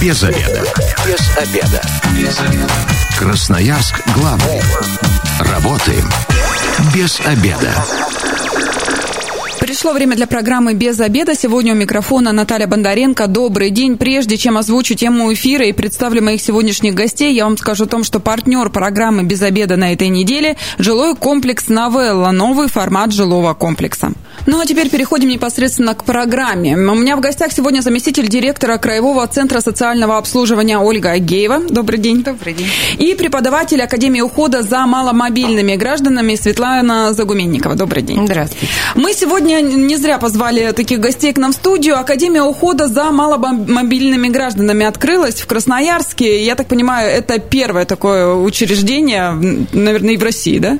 [0.00, 0.62] Без обеда.
[1.06, 1.82] Без обеда.
[2.16, 2.72] Без обеда.
[3.18, 4.60] Красноярск главный.
[5.40, 6.04] Работаем
[6.94, 7.74] без обеда.
[9.58, 11.34] Пришло время для программы «Без обеда».
[11.34, 13.26] Сегодня у микрофона Наталья Бондаренко.
[13.26, 13.98] Добрый день.
[13.98, 18.04] Прежде чем озвучу тему эфира и представлю моих сегодняшних гостей, я вам скажу о том,
[18.04, 24.12] что партнер программы «Без обеда» на этой неделе– жилой комплекс «Новелла», новый формат жилого комплекса.
[24.50, 26.74] Ну а теперь переходим непосредственно к программе.
[26.74, 31.64] У меня в гостях сегодня заместитель директора Краевого центра социального обслуживания Ольга Агеева.
[31.68, 32.22] Добрый день.
[32.22, 32.66] Добрый день.
[32.96, 37.74] И преподаватель Академии ухода за маломобильными гражданами Светлана Загуменникова.
[37.74, 38.24] Добрый день.
[38.24, 38.72] Здравствуйте.
[38.94, 41.98] Мы сегодня не зря позвали таких гостей к нам в студию.
[41.98, 46.42] Академия ухода за маломобильными гражданами открылась в Красноярске.
[46.42, 49.32] Я так понимаю, это первое такое учреждение,
[49.74, 50.78] наверное, и в России, да?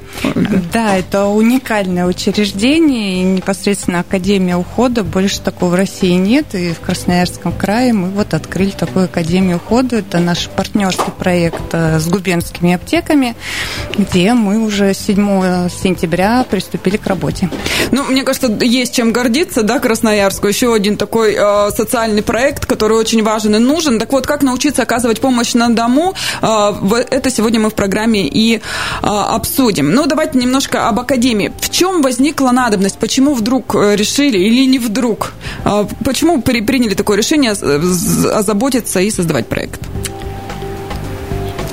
[0.72, 5.02] Да, это уникальное учреждение, и непосредственно Академия ухода.
[5.02, 9.96] Больше такого в России нет, и в Красноярском крае мы вот открыли такую Академию ухода.
[9.96, 13.34] Это наш партнерский проект э, с губернскими аптеками,
[13.96, 17.50] где мы уже 7 сентября приступили к работе.
[17.90, 20.46] Ну, мне кажется, есть чем гордиться, да, Красноярску.
[20.46, 23.98] Еще один такой э, социальный проект, который очень важен и нужен.
[23.98, 26.72] Так вот, как научиться оказывать помощь на дому, э,
[27.10, 28.60] это сегодня мы в программе и э,
[29.02, 29.90] обсудим.
[29.92, 31.52] Ну, давайте немножко об Академии.
[31.60, 32.98] В чем возникла надобность?
[32.98, 35.32] Почему вдруг э, решили или не вдруг?
[35.64, 39.80] Э, почему при, приняли такое решение озаботиться и создавать проект?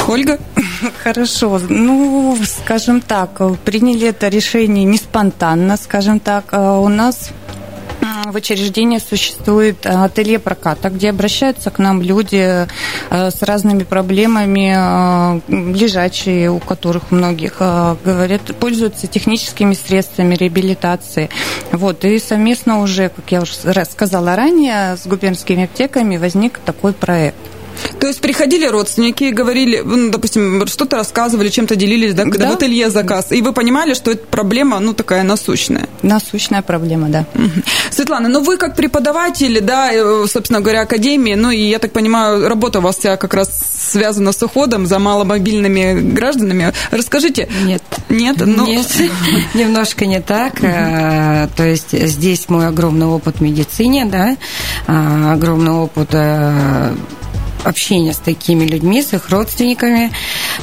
[0.07, 0.39] Ольга?
[1.03, 1.59] Хорошо.
[1.69, 6.45] Ну, скажем так, приняли это решение не спонтанно, скажем так.
[6.51, 7.31] А у нас
[8.31, 12.67] в учреждении существует ателье проката, где обращаются к нам люди
[13.09, 21.29] э, с разными проблемами, э, лежачие, у которых многих э, говорят, пользуются техническими средствами реабилитации.
[21.71, 23.53] Вот, и совместно уже, как я уже
[23.89, 27.54] сказала ранее, с губернскими аптеками возник такой проект.
[27.99, 32.51] То есть приходили родственники и говорили, ну, допустим, что-то рассказывали, чем-то делились, да, когда да.
[32.51, 35.87] в ателье заказ, и вы понимали, что это проблема, ну, такая насущная.
[36.01, 37.25] Насущная проблема, да.
[37.91, 42.47] Светлана, ну, вы как преподаватель, да, э, собственно говоря, академии, ну, и я так понимаю,
[42.47, 43.49] работа у вас вся как раз
[43.91, 46.73] связана с уходом за маломобильными гражданами.
[46.91, 47.47] Расскажите.
[47.65, 47.83] Нет.
[48.09, 48.37] Нет?
[48.39, 48.65] Ну...
[48.65, 48.87] Нет,
[49.53, 50.63] немножко не так.
[50.63, 54.37] Э, то есть здесь мой огромный опыт в медицине, да,
[54.87, 56.09] э, огромный опыт
[57.65, 60.11] общения с такими людьми, с их родственниками.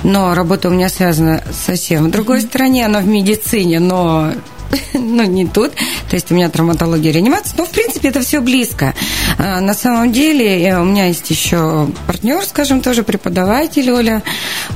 [0.02, 4.32] Но работа у меня связана совсем в другой стране, она в медицине, но
[4.94, 5.72] ну, не тут.
[6.08, 7.54] То есть у меня травматология, реанимация.
[7.58, 8.94] Но, в принципе, это все близко.
[9.38, 14.22] А, на самом деле, э, у меня есть еще партнер, скажем, тоже преподаватель Оля.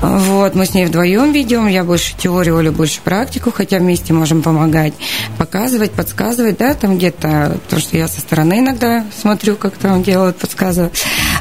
[0.01, 1.67] Вот, мы с ней вдвоем ведем.
[1.67, 4.95] Я больше теорию, Оля больше практику, хотя вместе можем помогать,
[5.39, 10.37] показывать, подсказывать, да, там где-то, то, что я со стороны иногда смотрю, как там делают,
[10.37, 10.91] подсказываю.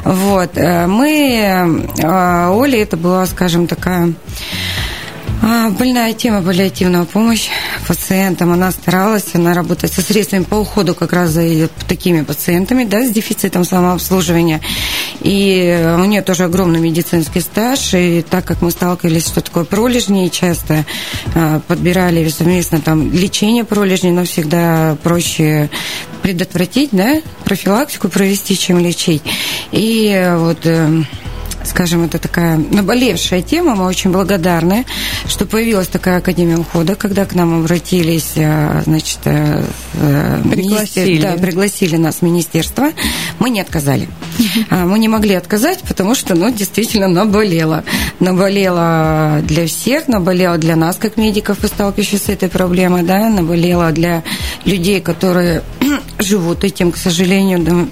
[0.06, 4.12] Вот, э, мы, э, Оля, это была, скажем, такая
[5.42, 7.48] а, больная тема паллиативная помощь
[7.88, 8.52] пациентам.
[8.52, 13.10] Она старалась, она работает со средствами по уходу как раз за такими пациентами, да, с
[13.10, 14.60] дефицитом самообслуживания.
[15.20, 20.28] И у нее тоже огромный медицинский стаж, и так как мы сталкивались, что такое пролежни,
[20.28, 20.84] часто
[21.34, 25.70] а, подбирали совместно там лечение пролежней, но всегда проще
[26.22, 29.22] предотвратить, да, профилактику провести, чем лечить.
[29.72, 31.02] И вот э,
[31.66, 33.74] скажем, это такая наболевшая тема.
[33.74, 34.84] Мы очень благодарны,
[35.28, 41.32] что появилась такая Академия ухода, когда к нам обратились, э, значит, э, э, пригласили, да,
[41.32, 42.90] пригласили нас в министерство.
[43.38, 44.08] Мы не отказали.
[44.68, 47.84] А, мы не могли отказать, потому что, ну, действительно наболело.
[48.20, 54.22] Наболело для всех, наболело для нас, как медиков, сталкивающихся с этой проблемой, да, наболело для
[54.64, 55.62] людей, которые
[56.18, 57.88] живут этим, к сожалению,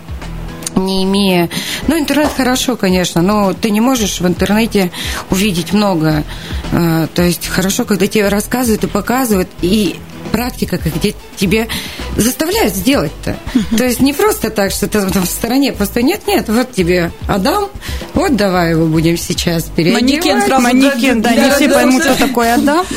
[0.76, 1.48] не имея...
[1.88, 4.90] Ну, интернет хорошо, конечно, но ты не можешь в интернете
[5.30, 6.24] увидеть много.
[6.72, 9.96] Э, то есть хорошо, когда тебе рассказывают и показывают, и
[10.34, 11.68] практика, где тебе
[12.16, 13.36] заставляют сделать-то.
[13.76, 17.12] То есть не просто так, что ты там в стороне просто нет, нет, вот тебе
[17.28, 17.68] Адам,
[18.14, 20.02] вот давай его будем сейчас переодевать.
[20.02, 20.62] Манекен сразу.
[20.62, 22.84] Манекен, да, не все поймут, кто такой Адам.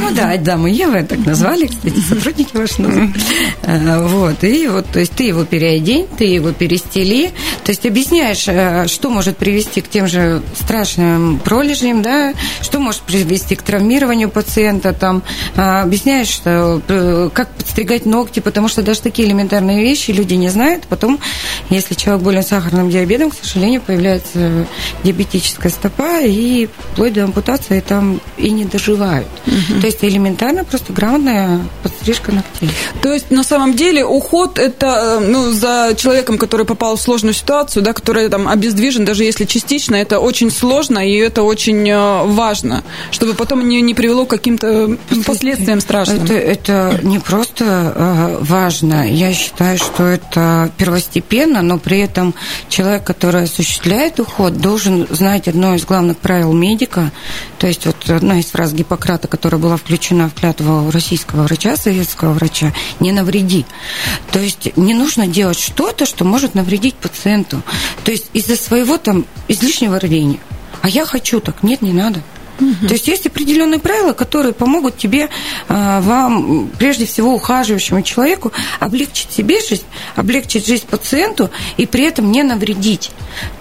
[0.00, 2.82] Ну да, Адам и Ева так назвали, кстати, сотрудники ваши.
[3.62, 7.28] Э, вот, и вот, то есть ты его переодень, ты его перестели,
[7.64, 13.00] то есть объясняешь, э, что может привести к тем же страшным пролежням, да, что может
[13.02, 15.22] привести к травмированию пациента, там,
[15.56, 16.49] э, объясняешь, что
[17.32, 20.84] как подстригать ногти, потому что даже такие элементарные вещи люди не знают.
[20.88, 21.18] Потом
[21.70, 24.66] Если человек болен сахарным диабетом, к сожалению, появляется
[25.04, 29.28] диабетическая стопа, и вплоть до ампутации там и не доживают.
[29.46, 29.80] Угу.
[29.80, 32.70] То есть элементарно просто грамотная подстрижка ногтей.
[33.02, 37.34] То есть на самом деле уход это э, ну, за человеком, который попал в сложную
[37.34, 42.24] ситуацию, да, который там обездвижен, даже если частично, это очень сложно и это очень э,
[42.24, 44.96] важно, чтобы потом не, не привело к каким-то
[45.26, 46.24] последствиям страшным.
[46.24, 52.34] Это, это не просто э, важно, я считаю, что это первостепенно, но при этом
[52.68, 57.10] человек, который осуществляет уход, должен знать одно из главных правил медика,
[57.58, 62.32] то есть вот одна из фраз Гиппократа, которая была включена в клятву российского врача, советского
[62.32, 63.66] врача, не навреди.
[64.32, 67.62] То есть не нужно делать что-то, что может навредить пациенту.
[68.04, 70.40] То есть из-за своего там излишнего рвения.
[70.82, 71.62] А я хочу так.
[71.62, 72.22] Нет, не надо.
[72.60, 72.88] Угу.
[72.88, 75.28] То есть есть определенные правила, которые помогут тебе,
[75.68, 79.84] а, вам, прежде всего, ухаживающему человеку, облегчить себе жизнь,
[80.16, 83.10] облегчить жизнь пациенту и при этом не навредить.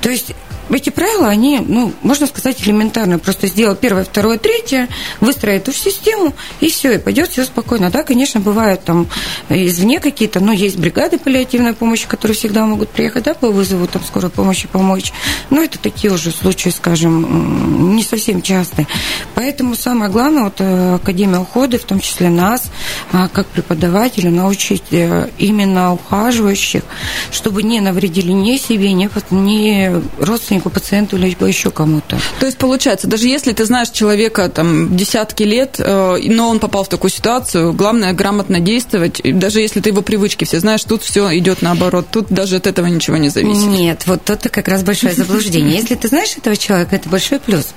[0.02, 0.34] То есть
[0.76, 3.18] эти правила, они, ну, можно сказать, элементарные.
[3.18, 4.88] Просто сделал первое, второе, третье,
[5.20, 7.90] выстроить эту систему, и все, и пойдет все спокойно.
[7.90, 9.08] Да, конечно, бывают там
[9.50, 14.04] извне какие-то, но есть бригады паллиативной помощи, которые всегда могут приехать, да, по вызову там
[14.04, 15.12] скорой помощи помочь.
[15.50, 18.88] Но это такие уже случаи, скажем, не совсем частые.
[19.36, 22.70] Поэтому самое главное, вот э, Академия ухода, в том числе нас,
[23.12, 26.84] а, как преподавателя, научить э, именно ухаживающих,
[27.32, 32.18] чтобы не навредили ни себе, ни, ни родственникам, родственнику, пациенту, либо еще кому-то.
[32.40, 36.84] То есть, получается, даже если ты знаешь человека там десятки лет, э, но он попал
[36.84, 41.38] в такую ситуацию, главное грамотно действовать, даже если ты его привычки все знаешь, тут все
[41.38, 43.68] идет наоборот, тут даже от этого ничего не зависит.
[43.68, 45.78] Нет, вот это как раз большое заблуждение.
[45.78, 47.68] Если ты знаешь этого человека, это большой плюс.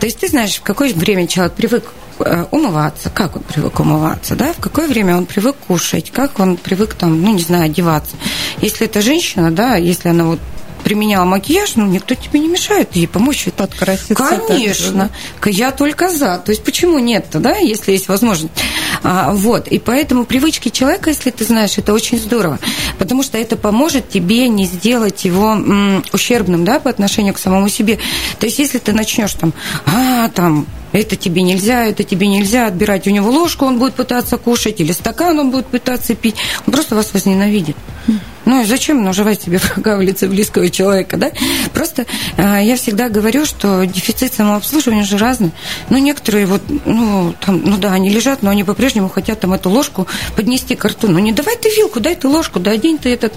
[0.00, 1.84] То есть ты знаешь, в какое время человек привык
[2.18, 6.56] э, умываться, как он привык умываться, да, в какое время он привык кушать, как он
[6.56, 8.16] привык там, ну, не знаю, одеваться.
[8.60, 10.40] Если это женщина, да, если она вот
[10.82, 13.48] применяла макияж, ну, никто тебе не мешает ей помочь.
[13.56, 14.14] Подкраситься.
[14.14, 15.10] Конечно.
[15.40, 16.38] Также, Я только за.
[16.38, 18.52] То есть, почему нет-то, да, если есть возможность.
[19.02, 19.68] А, вот.
[19.68, 22.58] И поэтому привычки человека, если ты знаешь, это очень здорово.
[22.98, 27.68] Потому что это поможет тебе не сделать его м, ущербным, да, по отношению к самому
[27.68, 27.98] себе.
[28.38, 29.52] То есть, если ты начнешь там,
[29.86, 34.38] а, там, это тебе нельзя, это тебе нельзя, отбирать у него ложку, он будет пытаться
[34.38, 36.34] кушать, или стакан он будет пытаться пить,
[36.66, 37.76] он просто вас возненавидит.
[38.50, 41.30] Ну и зачем наживать себе врага в лице близкого человека, да?
[41.72, 42.04] Просто
[42.36, 45.52] э, я всегда говорю, что дефицит самообслуживания же разный.
[45.88, 49.70] Ну, некоторые вот, ну, там, ну да, они лежат, но они по-прежнему хотят там эту
[49.70, 51.06] ложку поднести к рту.
[51.06, 53.34] Ну, не давай ты вилку, дай ты ложку, да одень ты этот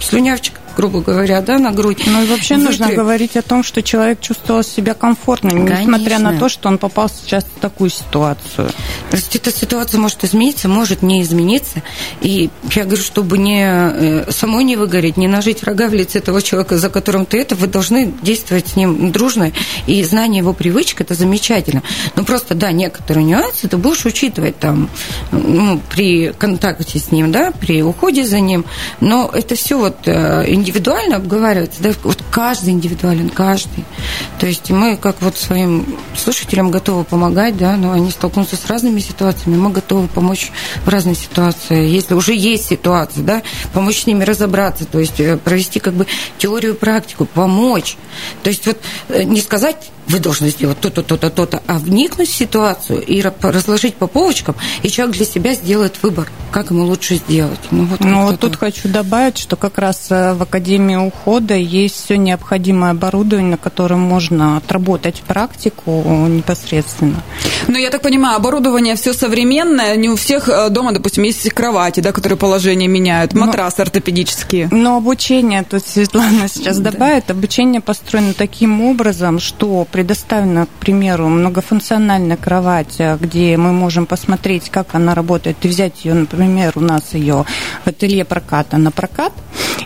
[0.00, 2.02] слюнявчик грубо говоря, да, на грудь.
[2.06, 2.66] Ну и вообще Вытри.
[2.66, 5.80] нужно говорить о том, что человек чувствовал себя комфортно, Конечно.
[5.80, 8.68] несмотря на то, что он попал сейчас в такую ситуацию.
[9.10, 11.82] То есть эта ситуация может измениться, может не измениться.
[12.20, 16.40] И я говорю, чтобы не э, самой не выгореть, не нажить врага в лице того
[16.40, 19.52] человека, за которым ты это, вы должны действовать с ним дружно.
[19.86, 21.82] И знание его привычек– это замечательно.
[22.16, 24.88] Но просто, да, некоторые нюансы ты будешь учитывать там
[25.32, 28.64] ну, при контакте с ним, да, при уходе за ним.
[29.00, 33.84] Но это все вот э, индивидуально обговаривается, да, вот каждый индивидуален, каждый.
[34.40, 39.00] То есть мы как вот своим слушателям готовы помогать, да, но они столкнутся с разными
[39.00, 40.50] ситуациями, мы готовы помочь
[40.84, 41.86] в разной ситуации.
[41.86, 43.42] Если уже есть ситуация, да,
[43.74, 46.06] помочь с ними разобраться, то есть э, провести как бы
[46.38, 47.98] теорию, практику, помочь.
[48.42, 48.78] То есть вот
[49.10, 53.94] э, не сказать вы должны сделать то-то, то-то, то-то, а вникнуть в ситуацию и разложить
[53.94, 57.60] по полочкам, и человек для себя сделает выбор, как ему лучше сделать.
[57.70, 62.04] Ну вот, ну, вот тут хочу добавить, что как раз э, в Академии ухода есть
[62.04, 67.22] все необходимое оборудование, на котором можно отработать практику непосредственно.
[67.68, 72.00] Ну, я так понимаю, оборудование все современное, не у всех э, дома, допустим, есть кровати,
[72.00, 74.68] да, которые положение меняют, матрасы но, ортопедические.
[74.70, 82.36] Но обучение, тут Светлана сейчас добавит, обучение построено таким образом, что предоставлена, к примеру, многофункциональная
[82.36, 87.14] кровать, э, где мы можем посмотреть, как она работает, и взять ее, например, у нас
[87.14, 87.44] ее
[87.84, 89.32] в ателье проката на прокат.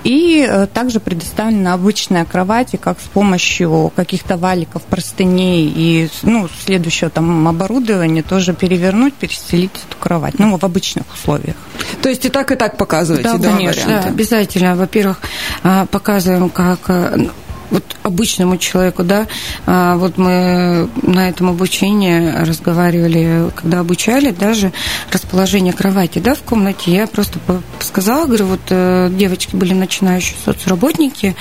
[0.05, 6.49] И э, также предоставлена обычная кровать, и как с помощью каких-то валиков, простыней и ну,
[6.65, 11.57] следующего там оборудования тоже перевернуть, перестелить эту кровать, ну, в обычных условиях.
[12.01, 14.03] То есть и так, и так показываете, да, да конечно.
[14.05, 14.75] Да, обязательно.
[14.75, 15.21] Во-первых,
[15.63, 17.29] а, показываем, как э,
[17.71, 19.27] вот обычному человеку, да,
[19.67, 24.73] а, вот мы на этом обучении разговаривали, когда обучали даже
[25.13, 27.39] расположение кровати, да, в комнате, я просто
[27.81, 31.37] сказала, говорю, вот э, девочки были начинающие соцработники,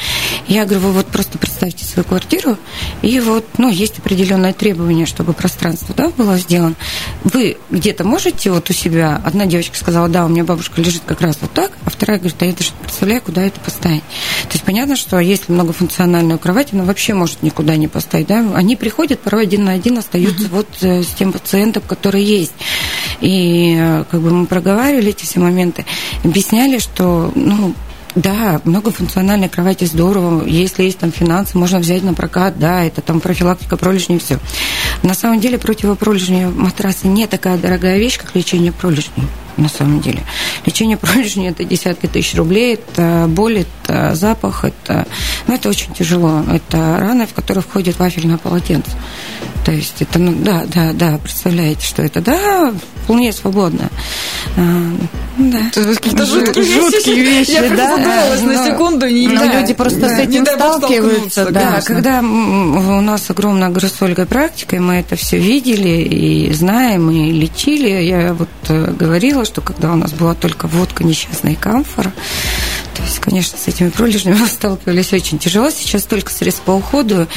[0.47, 2.57] я говорю, вы вот просто представьте свою квартиру,
[3.01, 6.75] и вот, ну, есть определенное требование, чтобы пространство, да, было сделано.
[7.23, 11.21] Вы где-то можете вот у себя, одна девочка сказала, да, у меня бабушка лежит как
[11.21, 14.03] раз вот так, а вторая говорит, а я даже представляю, куда это поставить.
[14.43, 15.51] То есть понятно, что если
[16.17, 18.27] многофункциональную кровать, она вообще может никуда не поставить.
[18.27, 18.45] Да?
[18.55, 20.51] Они приходят, порой один на один остаются mm-hmm.
[20.51, 22.53] вот э, с тем пациентом, который есть.
[23.21, 25.85] И э, как бы мы проговаривали эти все моменты,
[26.23, 27.73] объясняли, что ну,
[28.15, 30.45] да, многофункциональная кровать здорово.
[30.45, 34.39] Если есть там финансы, можно взять на прокат, да, это там профилактика пролежней, все.
[35.03, 40.23] На самом деле противопролежневые матрасы не такая дорогая вещь, как лечение пролежней на самом деле.
[40.65, 45.07] Лечение пролежней– это десятки тысяч рублей, это боль, это запах, это,
[45.47, 46.43] ну, это очень тяжело.
[46.51, 48.91] Это раны, в которые входит вафельное полотенце.
[49.65, 52.73] То есть это, ну, да, да, да, представляете, что это, да,
[53.03, 53.89] вполне свободно.
[54.55, 54.61] А,
[55.37, 55.59] да.
[55.73, 57.97] Какие-то жуткие, жуткие вещи, Я да?
[57.97, 59.07] задумалась на секунду.
[59.07, 61.45] Не, да, люди просто да, с этим сталкиваются.
[61.45, 67.09] Да, да когда у нас огромная гросольная практика, и мы это все видели и знаем,
[67.11, 67.89] и лечили.
[67.89, 72.13] Я вот э, говорила, что когда у нас была только водка, несчастная камфора,
[72.97, 75.69] то есть, конечно, с этими пролежнями мы сталкивались очень тяжело.
[75.69, 77.27] Сейчас только средств по уходу.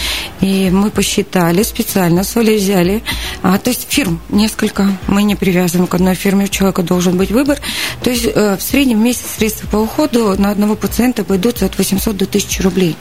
[0.40, 3.02] И мы посчитали специально, соли взяли.
[3.42, 4.88] А, то есть фирм несколько.
[5.06, 6.46] Мы не привязываем к одной фирме.
[6.46, 7.60] У человека должен быть выбор.
[8.02, 12.16] То есть э, в среднем месяц средства по уходу на одного пациента обойдутся от 800
[12.16, 12.96] до 1000 рублей.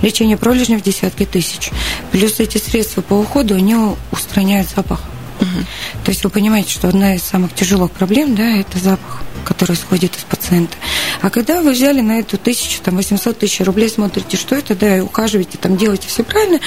[0.00, 1.70] Лечение пролежней в десятки тысяч.
[2.10, 3.76] Плюс эти средства по уходу, они
[4.10, 5.02] устраняют запах.
[5.40, 5.64] Угу.
[6.04, 10.14] То есть вы понимаете, что одна из самых тяжелых проблем, да, это запах который исходит
[10.14, 10.76] из пациента.
[11.22, 14.98] А когда вы взяли на эту тысячу, там, 800 тысяч рублей, смотрите, что это, да,
[14.98, 16.60] и ухаживаете, там, делаете все правильно,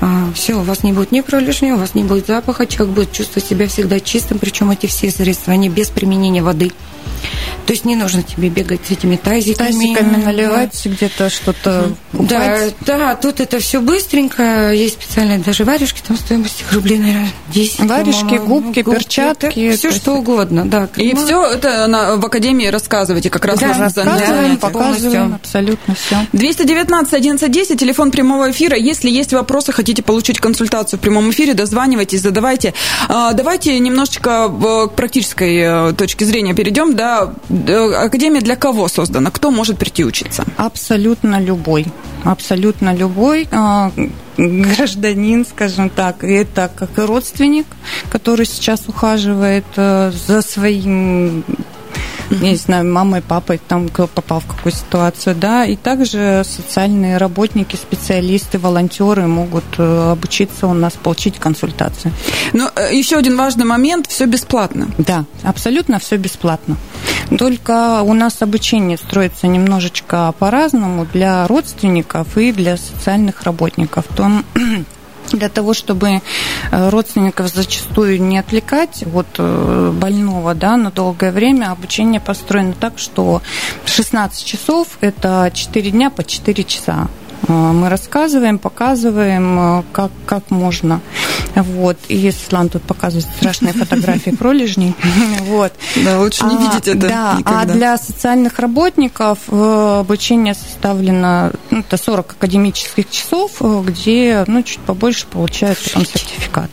[0.00, 3.12] а, все, у вас не будет ни пролежня, у вас не будет запаха, человек будет
[3.12, 6.72] чувствовать себя всегда чистым, причем эти все средства, они без применения воды.
[7.66, 9.68] То есть не нужно тебе бегать с этими тазиками.
[9.68, 10.90] Тазиками наливать да.
[10.90, 14.72] где-то что-то Да, да, тут это все быстренько.
[14.72, 17.80] Есть специальные даже варежки, там стоимость рублей, наверное, 10.
[17.80, 19.76] Варежки, губки, губки, перчатки.
[19.76, 20.88] Все что угодно, да.
[20.96, 26.26] И все это на, в Академии рассказываете, как раз да, рассказываем, показываем, абсолютно все.
[26.32, 28.76] 219 1110, телефон прямого эфира.
[28.76, 32.74] Если есть вопросы, хотите получить консультацию в прямом эфире, дозванивайтесь, задавайте.
[33.08, 39.30] А, давайте немножечко к практической э, точке зрения перейдем, да, Академия для кого создана?
[39.30, 40.44] Кто может прийти учиться?
[40.56, 41.86] Абсолютно любой.
[42.24, 43.92] Абсолютно любой а,
[44.36, 47.66] гражданин, скажем так, это как и родственник,
[48.10, 51.44] который сейчас ухаживает э, за своим
[52.30, 57.18] я не знаю, мамой, папой, там, кто попал в какую ситуацию, да, и также социальные
[57.18, 62.12] работники, специалисты, волонтеры могут э, обучиться у нас, получить консультацию.
[62.52, 64.88] Но э, еще один важный момент, все бесплатно.
[64.98, 66.76] Да, абсолютно все бесплатно.
[67.38, 74.04] Только у нас обучение строится немножечко по-разному для родственников и для социальных работников.
[74.16, 74.44] Том
[75.32, 76.20] для того, чтобы
[76.70, 82.98] э, родственников зачастую не отвлекать от э, больного да, на долгое время, обучение построено так,
[82.98, 83.42] что
[83.86, 87.08] 16 часов– это 4 дня по 4 часа.
[87.48, 91.00] Э, мы рассказываем, показываем, как, как можно.
[91.54, 91.96] Вот.
[92.08, 94.94] И Светлана тут показывает страшные фотографии пролежней.
[95.44, 95.72] Вот.
[95.96, 101.96] Да, лучше не а, видеть это Да, а для социальных работников обучение составлено, ну, это
[101.96, 106.70] 40 академических часов, где, ну, чуть побольше получают потом сертификат.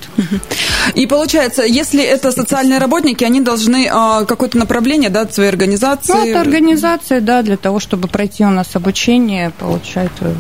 [0.96, 6.14] И получается, если это социальные работники, они должны а, какое-то направление, да, от своей организации?
[6.14, 10.34] Ну, это организация, да, для того, чтобы пройти у нас обучение, получают э,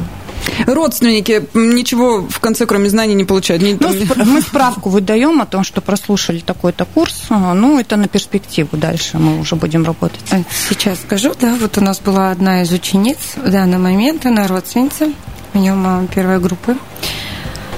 [0.66, 3.64] Родственники ничего в конце, кроме знаний, не получают?
[3.64, 7.24] Не, ну, мы справку выдаем о том, что прослушали такой-то курс.
[7.30, 8.78] Ну, это на перспективу.
[8.78, 10.22] Дальше мы уже будем работать.
[10.32, 14.48] А, сейчас скажу, да, вот у нас была одна из учениц в данный момент, она
[14.48, 15.12] родственница,
[15.54, 16.78] у нее мама первой группы.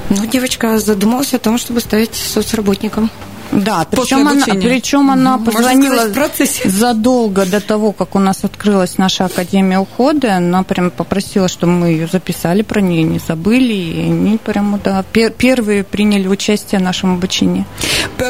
[0.10, 3.10] Ну, девочка задумалась о том, чтобы стать соцработником.
[3.54, 6.08] Да, причем она, причем она позвонила
[6.66, 10.36] задолго до того, как у нас открылась наша Академия ухода.
[10.36, 13.74] Она прям попросила, чтобы мы ее записали про нее, не забыли.
[13.74, 17.66] И они прямо, да, пер, первые приняли участие в нашем обучении.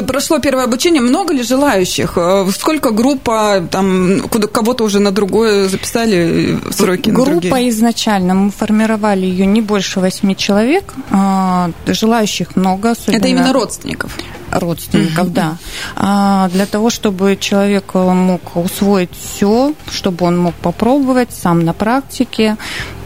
[0.08, 1.01] Прошло первое обучение.
[1.01, 2.18] Много ли желающих?
[2.18, 7.10] Э, сколько группа, там, кого-то уже на другое записали сроки?
[7.10, 10.94] Группа изначально, мы формировали ее не больше восьми человек.
[11.12, 12.92] А, желающих много.
[12.92, 13.18] Особенно...
[13.18, 14.18] Это именно родственников?
[14.60, 15.29] родственников, угу.
[15.29, 15.58] да.
[15.96, 22.58] А для того, чтобы человек мог усвоить все, чтобы он мог попробовать сам на практике,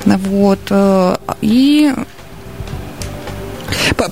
[0.05, 1.93] вот, э, и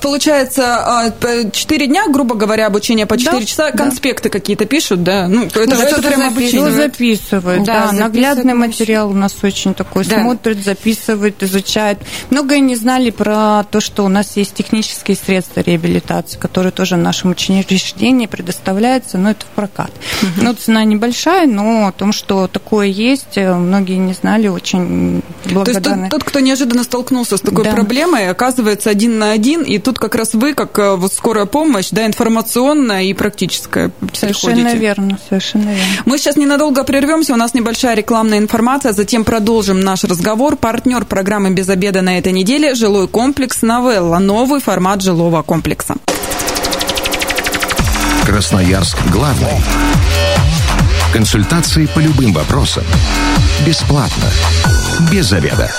[0.01, 1.13] Получается,
[1.51, 4.33] 4 дня, грубо говоря, обучение по 4 да, часа, конспекты да.
[4.33, 5.27] какие-то пишут, да?
[5.27, 6.71] Ну, это, да, это прям обучение.
[6.71, 7.91] записывают, да, да.
[7.91, 10.21] наглядный материал у нас очень такой, да.
[10.21, 11.99] смотрят, записывают, изучают.
[12.29, 16.99] Многое не знали про то, что у нас есть технические средства реабилитации, которые тоже в
[16.99, 19.91] нашем учреждении предоставляются, но это в прокат.
[20.21, 20.43] Угу.
[20.43, 25.63] Ну, цена небольшая, но о том, что такое есть, э, многие не знали, очень благодарны.
[25.63, 27.71] То есть тот, тот кто неожиданно столкнулся с такой да.
[27.71, 31.89] проблемой, оказывается один на один, и тут как раз вы, как э, вот скорая помощь,
[31.91, 33.91] да, информационная и практическая.
[34.13, 34.79] Совершенно приходите.
[34.79, 35.83] верно, совершенно верно.
[36.05, 40.55] Мы сейчас ненадолго прервемся, у нас небольшая рекламная информация, затем продолжим наш разговор.
[40.55, 45.95] Партнер программы «Без обеда» на этой неделе– жилой комплекс «Новелла», новый формат жилого комплекса.
[48.25, 49.61] Красноярск главный.
[51.13, 52.83] Консультации по любым вопросам.
[53.65, 54.29] Бесплатно.
[55.11, 55.71] Без заведа.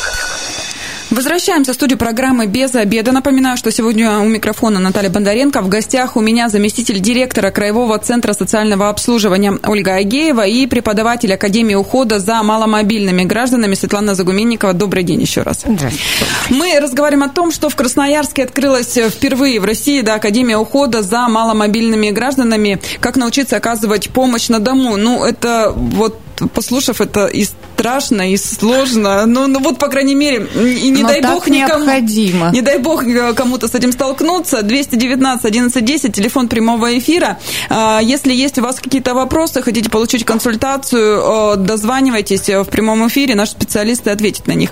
[1.11, 3.13] Возвращаемся в студию программы «Без обеда».
[3.13, 5.63] Напоминаю, что сегодня у микрофона Наталья Бондаренко.
[5.63, 11.77] В гостях у меня заместитель директора Краевого центра социального обслуживания Ольга Агеева и преподаватель Академии
[11.77, 14.73] ухода за маломобильными гражданами Светлана Загуменникова.
[14.73, 15.59] Добрый день еще раз.
[15.61, 16.03] Здравствуйте.
[16.51, 21.29] Мы разговариваем о том, что в Красноярске открылась впервые в России да, Академия ухода за
[21.29, 22.81] маломобильными гражданами.
[22.99, 24.97] Как научиться оказывать помощь на дому.
[24.97, 26.21] Ну, это вот
[26.53, 29.27] послушав это и страшно, и сложно.
[29.27, 31.85] Ну, ну вот, по крайней мере, и не Но дай бог никому...
[31.85, 32.51] необходимо.
[32.53, 34.63] Не дай бог э, кому-то с этим столкнуться.
[34.63, 37.39] 219 1110 телефон прямого эфира.
[37.69, 43.35] А, если есть у вас какие-то вопросы, хотите получить консультацию, э, дозванивайтесь в прямом эфире,
[43.35, 44.71] наши специалисты ответят на них.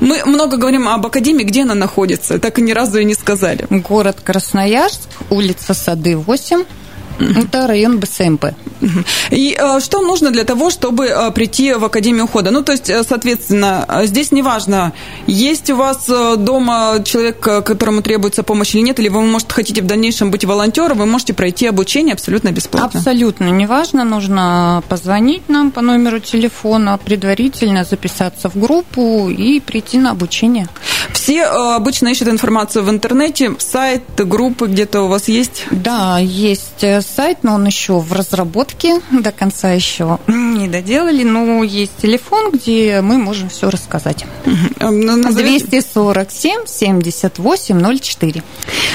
[0.00, 3.66] Мы много говорим об Академии, где она находится, так и ни разу и не сказали.
[3.70, 6.64] Город Красноярск, улица Сады, 8,
[7.18, 8.46] это район БСМП.
[9.30, 12.50] И э, что нужно для того, чтобы э, прийти в Академию ухода?
[12.50, 14.92] Ну, то есть, э, соответственно, здесь неважно,
[15.26, 19.86] есть у вас дома человек, которому требуется помощь или нет, или вы, может, хотите в
[19.86, 22.98] дальнейшем быть волонтером, вы можете пройти обучение абсолютно бесплатно.
[22.98, 30.10] Абсолютно неважно, нужно позвонить нам по номеру телефона, предварительно записаться в группу и прийти на
[30.10, 30.68] обучение.
[31.12, 35.66] Все обычно ищут информацию в интернете, сайт, группы где-то у вас есть?
[35.70, 41.96] Да, есть сайт, но он еще в разработке, до конца еще не доделали, но есть
[42.00, 44.24] телефон, где мы можем все рассказать.
[45.34, 48.42] 247 78 04.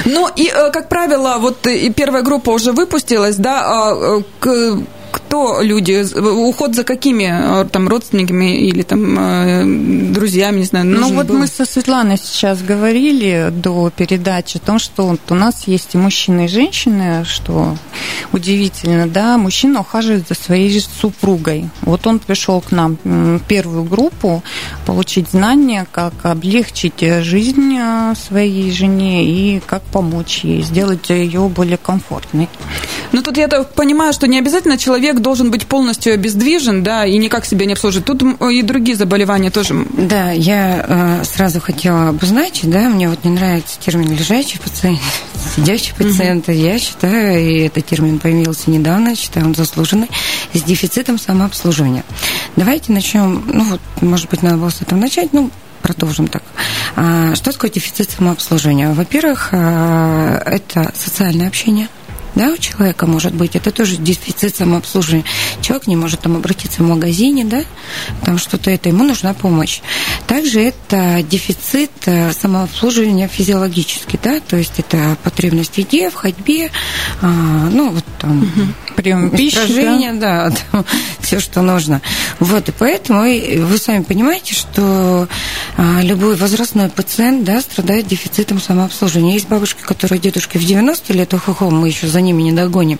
[0.06, 4.82] Ну и, э, как правило, вот и первая группа уже выпустилась, да, а, э,
[5.30, 9.64] кто люди, уход за какими там родственниками или там э,
[10.12, 10.86] друзьями, не знаю.
[10.88, 11.38] Ну вот был?
[11.38, 16.00] мы со Светланой сейчас говорили до передачи о том, что вот у нас есть и
[16.00, 17.78] мужчины, и женщины, что
[18.34, 21.70] удивительно, да, мужчина ухаживает за своей супругой.
[21.82, 24.42] Вот он пришел к нам в первую группу
[24.88, 31.78] получить знания, как облегчить жизнь э, своей жене и как помочь ей, сделать ее более
[31.78, 32.50] комфортной.
[33.12, 37.46] Ну тут я понимаю, что не обязательно человек должен быть полностью обездвижен, да, и никак
[37.46, 38.06] себя не обслуживать.
[38.06, 39.86] Тут и другие заболевания тоже.
[39.98, 45.00] Да, я э, сразу хотела обозначить, да, мне вот не нравится термин лежачий пациент,
[45.56, 46.48] сидящий пациент.
[46.48, 46.58] Угу.
[46.58, 50.10] Я считаю, и этот термин появился недавно, считаю, он заслуженный,
[50.54, 52.04] с дефицитом самообслуживания.
[52.56, 55.52] Давайте начнем, ну вот, может быть, надо было с этого начать, ну,
[55.82, 56.44] продолжим так.
[56.96, 58.92] А, что такое дефицит самообслуживания?
[58.92, 61.88] Во-первых, а, это социальное общение–
[62.40, 65.26] да, у человека может быть, это тоже дефицит самообслуживания.
[65.62, 67.64] Человек не может там обратиться в магазине, да,
[68.24, 69.82] там что-то это, ему нужна помощь.
[70.26, 76.72] Также это дефицит э, самообслуживания физиологически, да, то есть это потребность в еде, в ходьбе,
[77.22, 78.74] а, ну, вот там, угу.
[79.02, 80.84] Прием пищи, да, да
[81.22, 82.02] все, что нужно.
[82.40, 85.28] Вот, и поэтому вы сами понимаете, что
[85.78, 89.34] а, любой возрастной пациент, да, страдает дефицитом самообслуживания.
[89.34, 93.00] Есть бабушки, которые дедушки в 90 лет, ох, мы еще за за ними не догоним.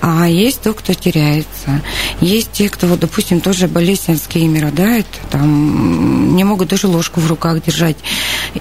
[0.00, 1.82] А есть то, кто теряется.
[2.22, 7.20] Есть те, кто, вот, допустим, тоже болезнь Альцгеймера, да, это там не могут даже ложку
[7.20, 7.96] в руках держать.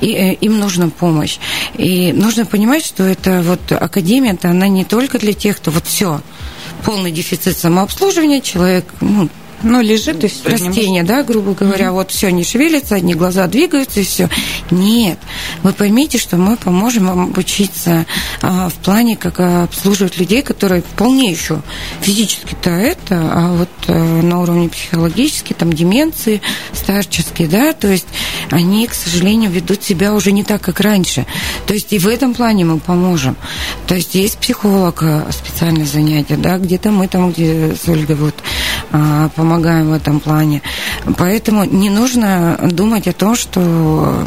[0.01, 1.37] И э, им нужна помощь.
[1.77, 6.19] И нужно понимать, что это вот академия-то, она не только для тех, кто вот все,
[6.85, 9.27] полный дефицит самообслуживания, человек, ну,
[9.65, 10.49] ну, лежит и все.
[10.49, 11.91] Растение, да, грубо говоря, mm-hmm.
[11.91, 14.29] вот все не шевелится, одни глаза двигаются и все.
[14.69, 15.17] Нет.
[15.63, 18.05] Вы поймите, что мы поможем вам обучиться
[18.43, 21.61] а, в плане, как обслуживать людей, которые вполне еще
[22.01, 28.07] физически-то это, а вот а, на уровне психологически, там, деменции старческие, да, то есть
[28.51, 31.25] они, к сожалению, ведут себя уже не так, как раньше.
[31.65, 33.35] То есть и в этом плане мы поможем.
[33.87, 38.35] То есть есть психолог, а, специальное занятие, да, где-то мы там, где с Ольгой вот
[39.35, 40.61] помогаем в этом плане.
[41.17, 44.23] Поэтому не нужно думать о том, что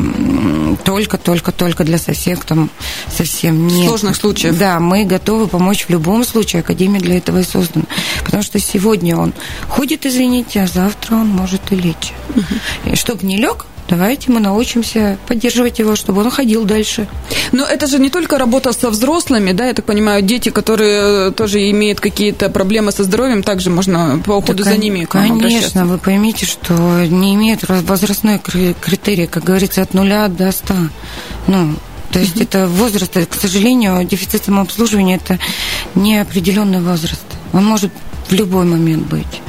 [0.84, 2.70] только-только-только для совсем там
[3.14, 3.88] совсем нет.
[3.88, 4.58] Сложных случаев.
[4.58, 6.60] Да, мы готовы помочь в любом случае.
[6.60, 7.86] Академия для этого и создана.
[8.24, 9.32] Потому что сегодня он
[9.68, 12.12] ходит, извините, а завтра он может и лечь.
[12.34, 12.92] Угу.
[12.92, 17.08] И чтобы не лег, давайте мы научимся поддерживать его, чтобы он ходил дальше.
[17.52, 21.70] Но это же не только работа со взрослыми, да, я так понимаю, дети, которые тоже
[21.70, 26.46] имеют какие-то проблемы со здоровьем, также можно по уходу да, за ними Конечно, вы поймите,
[26.46, 26.72] что
[27.06, 30.76] не имеет возрастной критерий, как говорится, от нуля до ста.
[31.46, 31.74] Ну,
[32.12, 35.38] то есть это возраст, к сожалению, дефицит самообслуживания– это
[35.94, 37.24] неопределенный возраст.
[37.52, 37.92] Он может
[38.28, 39.42] в любой момент быть.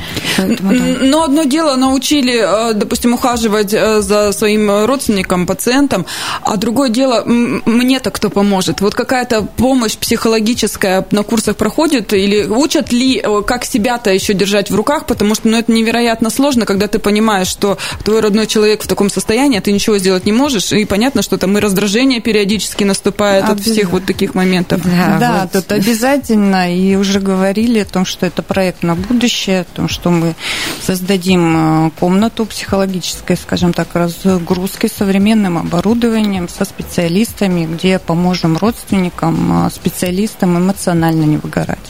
[0.48, 0.80] Поэтому, да.
[1.02, 6.06] Но одно дело научили, э, допустим, ухаживать э, за своим родственником, пациентом,
[6.42, 8.82] а другое дело, мне-то кто поможет?
[8.82, 14.72] Вот какая-то помощь психологическая на курсах проходит или учат ли, э, как себя-то еще держать
[14.72, 18.84] в руках, потому что ну, это невероятно сложно, когда ты понимаешь, что твой родной человек
[18.84, 22.20] в таком состоянии, а ты ничего сделать не можешь, и понятно, что там и раздражение
[22.20, 24.82] периодически наступает от всех вот таких моментов.
[24.84, 25.52] Да, да вот.
[25.52, 30.10] тут обязательно, и уже говорили о том, что это проект на будущее, о том, что
[30.10, 30.29] мы
[30.82, 39.70] создадим э, комнату психологической, скажем так, разгрузки современным оборудованием со специалистами, где поможем родственникам, э,
[39.72, 41.90] специалистам эмоционально не выгорать.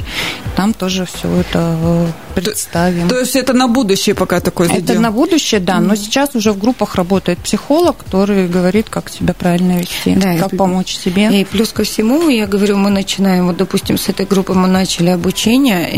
[0.60, 3.08] Там тоже все это э, представим.
[3.08, 4.84] То, то есть это на будущее пока такое задел?
[4.84, 9.34] Это на будущее, да, но сейчас уже в группах работает психолог, который говорит, как себя
[9.34, 11.30] правильно вести, да, как и, помочь себе.
[11.40, 15.12] И плюс ко всему, я говорю, мы начинаем, вот, допустим, с этой группы мы начали
[15.12, 15.92] обучение.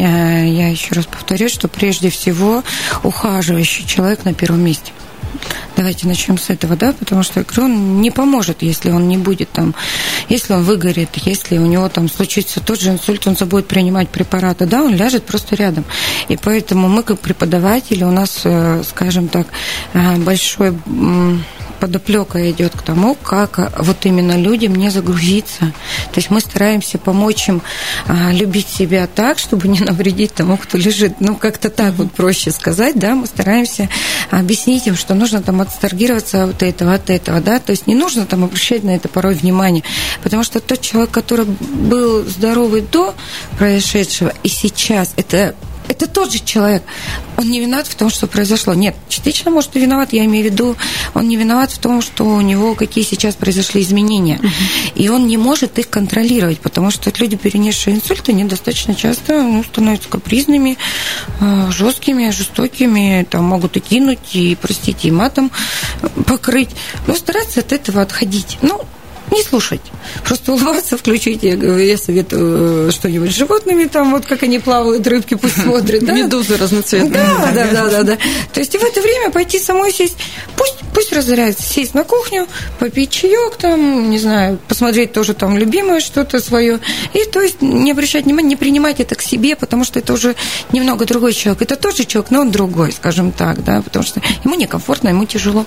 [0.56, 2.64] Я еще раз повторюсь, что прежде всего
[3.02, 4.92] ухаживающий человек на первом месте.
[5.76, 9.74] Давайте начнем с этого, да, потому что он не поможет, если он не будет там,
[10.30, 14.66] если он выгорит, если у него там случится тот же инсульт, он забудет принимать препараты,
[14.66, 15.86] да, он ляжет просто рядом.
[16.28, 19.48] И поэтому мы, как преподаватели, у нас, э, скажем так,
[19.94, 20.78] э, большой
[21.82, 25.74] подоплека идет к тому, как вот именно людям не загрузиться.
[26.12, 27.64] То есть мы стараемся помочь им
[28.08, 31.20] а, любить себя так, чтобы не навредить тому, кто лежит.
[31.20, 33.90] Ну, как-то так вот проще сказать, да, мы стараемся
[34.30, 38.28] объяснить им, что нужно там отстаргироваться от этого, от этого, да, то есть не нужно
[38.28, 39.84] там обращать на это порой внимание,
[40.22, 43.16] потому что тот человек, который был здоровый до
[43.58, 45.56] происшедшего и сейчас, это
[45.92, 46.84] это тот же человек.
[47.38, 48.74] Он не виноват в том, что произошло.
[48.74, 50.14] Нет, частично, может, и виноват.
[50.14, 50.78] Я имею в виду,
[51.14, 54.40] он не виноват в том, что у него какие сейчас произошли изменения.
[54.42, 54.94] Uh-huh.
[54.96, 59.64] И он не может их контролировать, потому что люди, перенесшие инсульт, они достаточно часто ну,
[59.64, 60.78] становятся капризными,
[61.42, 65.52] э, жесткими, жестокими, там, могут и кинуть, и, простите, и матом
[66.26, 66.70] покрыть.
[67.06, 68.58] Но стараться от этого отходить.
[68.62, 68.82] Ну,
[69.32, 69.82] не слушать.
[70.26, 71.44] Просто улыбаться, включить.
[71.44, 76.04] Я, я советую э, что-нибудь с животными, там вот как они плавают, рыбки пусть смотрят.
[76.04, 76.14] Да?
[76.14, 77.12] Медузы разноцветные.
[77.12, 78.18] Да, да, да, да, да.
[78.54, 80.18] То есть и в это время пойти самой сесть,
[80.58, 82.48] пусть, пусть разоряется, сесть на кухню,
[82.80, 86.80] попить чаек там, не знаю, посмотреть тоже там любимое что-то свое.
[87.14, 90.36] И то есть не обращать внимания, не принимать это к себе, потому что это уже
[90.74, 91.62] немного другой человек.
[91.62, 95.66] Это тоже человек, но он другой, скажем так, да, потому что ему некомфортно, ему тяжело.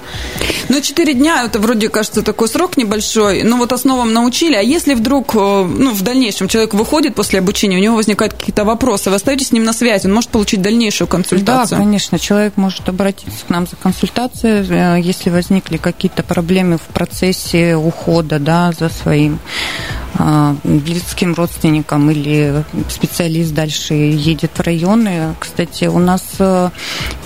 [0.68, 4.60] Ну, четыре дня, это вроде кажется такой срок небольшой, но ну, вот основам научили, а
[4.60, 9.10] если вдруг, э, ну, в дальнейшем человек выходит после обучения, у него возникают какие-то вопросы,
[9.10, 11.78] вы остаетесь с ним на связи, он может получить дальнейшую консультацию?
[11.78, 16.92] Да, конечно, человек может обратиться к нам за консультацией, э, если возникли какие-то проблемы в
[16.92, 19.38] процессе ухода, да, за своим
[20.64, 25.34] близким родственникам или специалист дальше едет в районы.
[25.38, 26.22] Кстати, у нас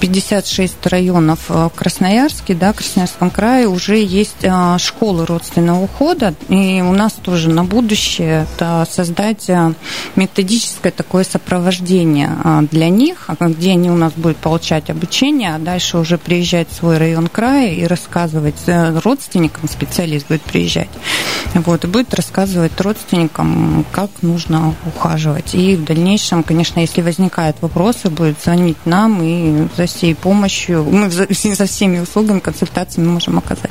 [0.00, 6.34] 56 э, районов в Красноярске, да, в Красноярском крае уже есть а, школы родственного ухода,
[6.48, 9.72] и у нас тоже на будущее это создать э,
[10.16, 15.98] методическое такое сопровождение а, для них, где они у нас будут получать обучение, а дальше
[15.98, 20.90] уже приезжать в свой район края и рассказывать э, родственникам, специалист будет приезжать,
[21.54, 25.54] вот, и будет рассказывать родственникам, как нужно ухаживать.
[25.54, 31.10] И в дальнейшем, конечно, если возникают вопросы, будет звонить нам, и за всей помощью, мы
[31.10, 33.70] за всеми услугами, консультациями можем оказать.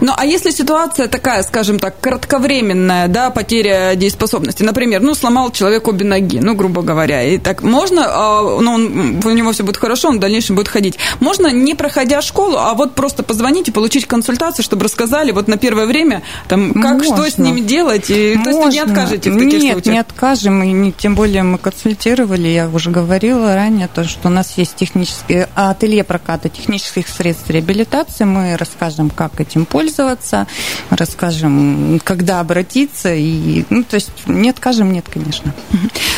[0.00, 5.88] Ну, а если ситуация такая, скажем так, кратковременная, да, потеря дееспособности, например, ну, сломал человек
[5.88, 9.76] обе ноги, ну, грубо говоря, и так можно, а, ну, он, у него все будет
[9.76, 10.98] хорошо, он в дальнейшем будет ходить.
[11.20, 15.56] Можно, не проходя школу, а вот просто позвонить и получить консультацию, чтобы рассказали вот на
[15.56, 17.16] первое время, там, как, Можно.
[17.16, 19.94] что с ними делать, и то есть вы не откажете в таких Нет, случаях?
[19.94, 24.30] не откажем, и не, тем более мы консультировали, я уже говорила ранее, то, что у
[24.30, 30.46] нас есть технические ателье проката технических средств реабилитации, мы расскажем, как этим пользоваться,
[30.90, 33.14] расскажем, когда обратиться.
[33.14, 35.54] И, ну, то есть не откажем, нет, конечно.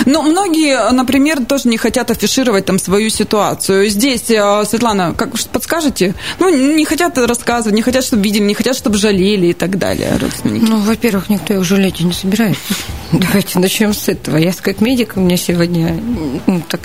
[0.05, 3.89] Но многие, например, тоже не хотят афишировать там свою ситуацию.
[3.89, 6.15] Здесь, э, Светлана, как подскажете?
[6.39, 10.19] Ну, не хотят рассказывать, не хотят, чтобы видели, не хотят, чтобы жалели и так далее.
[10.45, 12.75] Ну, во-первых, никто их жалеть и не собирается.
[13.13, 14.37] Давайте начнем с этого.
[14.37, 15.95] Я как медик, у меня сегодня
[16.47, 16.81] ну, так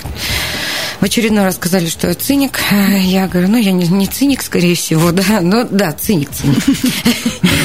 [1.00, 2.60] в очередной раз сказали, что я циник.
[3.00, 5.40] Я говорю, ну, я не, не циник, скорее всего, да.
[5.40, 6.58] Ну, да, циник, циник.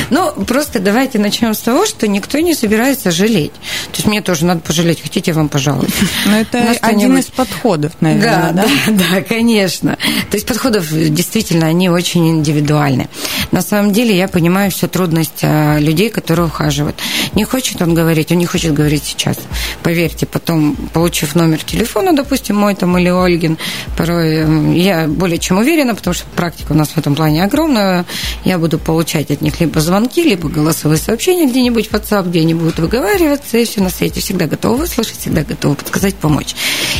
[0.09, 3.51] Ну, просто давайте начнем с того, что никто не собирается жалеть.
[3.91, 5.01] То есть мне тоже надо пожалеть.
[5.01, 6.05] Хотите, я вам пожалуйста.
[6.25, 8.65] Но ну, это один из подходов, наверное, да?
[8.87, 9.97] Да, да, конечно.
[10.29, 13.09] То есть подходов действительно, они очень индивидуальны.
[13.51, 16.99] На самом деле я понимаю всю трудность а, людей, которые ухаживают.
[17.33, 19.37] Не хочет он говорить, он не хочет говорить сейчас.
[19.83, 23.57] Поверьте, потом, получив номер телефона, допустим, мой там или Ольгин,
[23.95, 28.05] порой я более чем уверена, потому что практика у нас в этом плане огромная.
[28.43, 32.53] Я буду получать от них либо звонки, либо голосовые сообщения где-нибудь в WhatsApp, где они
[32.53, 34.21] будут выговариваться, и все на свете.
[34.21, 36.55] Всегда готова выслушать, всегда готова подсказать, помочь.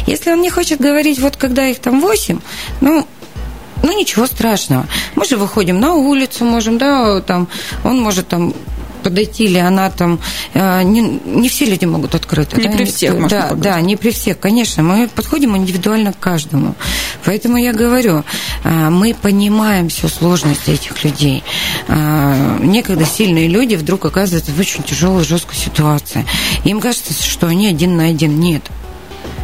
[0.05, 2.39] Если он не хочет говорить, вот когда их там 8,
[2.81, 3.07] ну,
[3.83, 4.87] ну, ничего страшного.
[5.15, 7.47] Мы же выходим на улицу, можем, да, там,
[7.83, 8.53] он может там
[9.09, 10.19] подойти, или она там...
[10.53, 12.59] Э, не, не все люди могут открыто.
[12.59, 12.75] Не да?
[12.75, 14.83] при всех не, можно Да, да, не при всех, конечно.
[14.83, 16.75] Мы подходим индивидуально к каждому.
[17.25, 18.23] Поэтому я говорю,
[18.63, 21.43] э, мы понимаем всю сложность этих людей.
[21.87, 26.25] Э, некогда сильные люди вдруг оказываются в очень тяжелой, жесткой ситуации.
[26.63, 28.39] Им кажется, что они один на один.
[28.39, 28.63] Нет.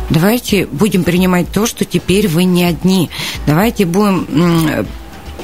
[0.09, 3.09] Давайте будем принимать то, что теперь вы не одни.
[3.47, 4.85] Давайте будем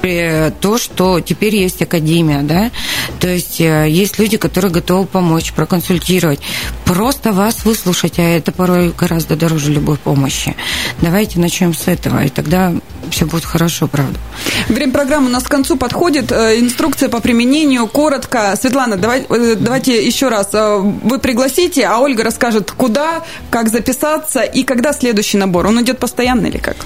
[0.01, 2.71] то, что теперь есть академия, да,
[3.19, 6.39] то есть э, есть люди, которые готовы помочь, проконсультировать,
[6.85, 10.55] просто вас выслушать, а это порой гораздо дороже любой помощи.
[11.01, 12.73] Давайте начнем с этого, и тогда
[13.09, 14.19] все будет хорошо, правда.
[14.67, 16.31] Время программы у нас к концу подходит.
[16.31, 18.55] Э, инструкция по применению коротко.
[18.59, 20.49] Светлана, давай, э, давайте еще раз.
[20.53, 25.67] Вы пригласите, а Ольга расскажет, куда, как записаться и когда следующий набор.
[25.67, 26.77] Он идет постоянно или как?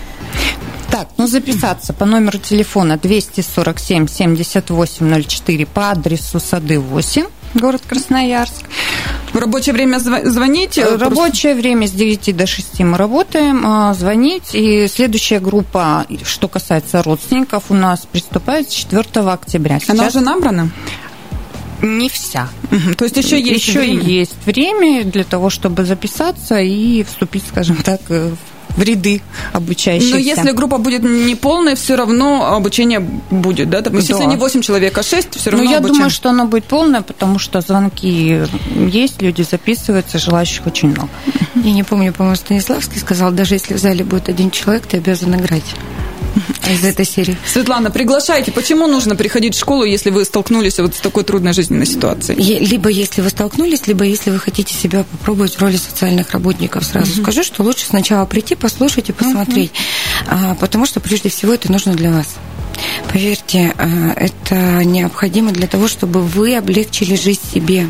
[0.93, 7.25] Так, ну записаться по номеру телефона 247 7804 по адресу Сады 8,
[7.56, 8.62] город Красноярск.
[9.34, 10.86] В рабочее время звоните?
[10.86, 13.63] В рабочее время с 9 до 6 мы работаем.
[13.65, 14.53] А, звонить.
[14.53, 19.79] И следующая группа, что касается родственников, у нас приступает с 4 октября.
[19.79, 19.97] Сейчас...
[19.97, 20.69] Она уже набрана?
[21.82, 22.49] Не вся.
[22.71, 22.93] Угу.
[22.93, 24.03] То есть еще есть еще время?
[24.03, 28.38] есть время для того, чтобы записаться и вступить, скажем так, в
[28.75, 30.15] в ряды обучающихся.
[30.15, 33.81] Но если группа будет не полная, все равно обучение будет, да?
[33.81, 34.23] Допустим, да.
[34.23, 35.97] если не 8 человек, а 6, все равно Ну, я обучение.
[35.99, 38.41] думаю, что оно будет полное, потому что звонки
[38.75, 41.09] есть, люди записываются, желающих очень много.
[41.55, 45.36] Я не помню, по-моему, Станиславский сказал, даже если в зале будет один человек, ты обязан
[45.36, 45.63] играть
[46.69, 47.38] из этой серии.
[47.45, 48.52] Светлана, приглашайте.
[48.52, 52.60] Почему нужно приходить в школу, если вы столкнулись вот с такой трудной жизненной ситуацией?
[52.60, 56.86] Либо если вы столкнулись, либо если вы хотите себя попробовать в роли социальных работников.
[56.86, 57.21] Сразу угу.
[57.21, 59.71] скажу, что лучше сначала прийти, послушать и посмотреть.
[60.28, 60.56] Угу.
[60.60, 62.28] Потому что прежде всего это нужно для вас.
[63.12, 67.88] Поверьте, а, это необходимо для того, чтобы вы облегчили жизнь себе.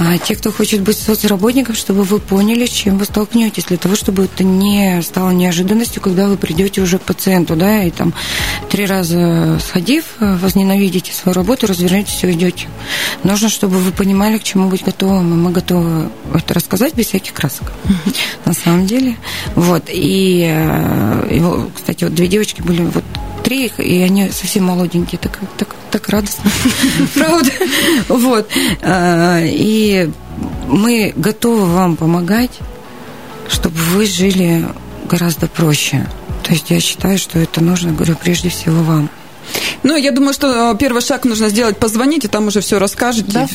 [0.00, 3.96] А те, кто хочет быть соцработником, чтобы вы поняли, с чем вы столкнетесь, для того,
[3.96, 8.14] чтобы это не стало неожиданностью, когда вы придете уже к пациенту, да, и там
[8.70, 12.68] три раза сходив, возненавидите свою работу, развернетесь и уйдете.
[13.24, 17.32] Нужно, чтобы вы понимали, к чему быть готовым, и мы готовы это рассказать без всяких
[17.32, 17.72] красок.
[18.44, 19.16] На самом деле.
[19.56, 19.84] Вот.
[19.88, 23.04] И, э, кстати, вот две девочки были вот
[23.42, 26.50] три и они совсем молоденькие, так, так, так радостно.
[27.14, 27.50] Правда?
[28.08, 28.48] Вот.
[28.82, 30.10] А, и
[30.66, 32.58] мы готовы вам помогать,
[33.48, 34.66] чтобы вы жили
[35.08, 36.06] гораздо проще.
[36.42, 39.10] То есть я считаю, что это нужно, говорю, прежде всего вам.
[39.82, 43.30] Ну, я думаю, что э, первый шаг нужно сделать, позвонить, и там уже все расскажете,
[43.32, 43.48] да?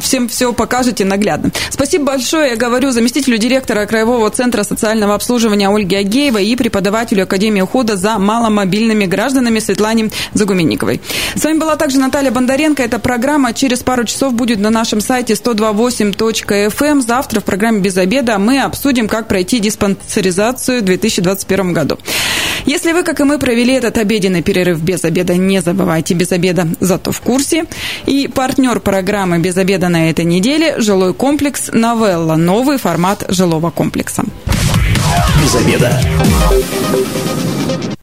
[0.00, 1.50] всем все покажете наглядно.
[1.70, 7.60] Спасибо большое, я говорю, заместителю директора Краевого центра социального обслуживания Ольге Агеевой и преподавателю Академии
[7.60, 11.00] ухода за маломобильными гражданами Светлане Загуменниковой.
[11.34, 12.82] С вами была также Наталья Бондаренко.
[12.82, 16.84] Эта программа через пару часов будет на нашем сайте 128.fm.
[16.88, 17.02] Эм.
[17.02, 21.98] Завтра в программе «Без обеда» мы обсудим, как пройти диспансеризацию в 2021 году.
[22.66, 26.66] Если вы, как и мы, провели этот обеденный перерыв без обеда, не забывайте без обеда,
[26.80, 27.64] зато в курсе.
[28.06, 32.36] И партнер программы «Без обеда» на этой неделе– жилой комплекс «Новелла».
[32.36, 34.24] Новый формат жилого комплекса.
[35.42, 36.00] Без обеда.